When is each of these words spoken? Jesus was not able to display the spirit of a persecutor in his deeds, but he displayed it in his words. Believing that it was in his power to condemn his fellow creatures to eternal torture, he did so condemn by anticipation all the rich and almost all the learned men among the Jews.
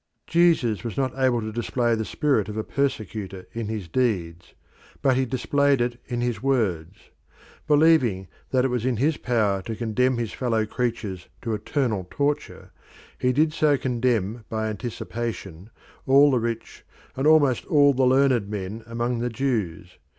Jesus 0.25 0.83
was 0.83 0.97
not 0.97 1.15
able 1.15 1.41
to 1.41 1.51
display 1.51 1.93
the 1.93 2.05
spirit 2.05 2.49
of 2.49 2.57
a 2.57 2.63
persecutor 2.63 3.45
in 3.53 3.67
his 3.67 3.87
deeds, 3.87 4.55
but 5.03 5.15
he 5.15 5.27
displayed 5.27 5.79
it 5.79 6.01
in 6.07 6.21
his 6.21 6.41
words. 6.41 7.11
Believing 7.67 8.27
that 8.49 8.65
it 8.65 8.69
was 8.69 8.83
in 8.83 8.97
his 8.97 9.17
power 9.17 9.61
to 9.61 9.75
condemn 9.75 10.17
his 10.17 10.33
fellow 10.33 10.65
creatures 10.65 11.27
to 11.43 11.53
eternal 11.53 12.07
torture, 12.09 12.71
he 13.19 13.31
did 13.31 13.53
so 13.53 13.77
condemn 13.77 14.43
by 14.49 14.69
anticipation 14.69 15.69
all 16.07 16.31
the 16.31 16.39
rich 16.39 16.83
and 17.15 17.27
almost 17.27 17.67
all 17.67 17.93
the 17.93 18.03
learned 18.03 18.49
men 18.49 18.81
among 18.87 19.19
the 19.19 19.29
Jews. 19.29 19.99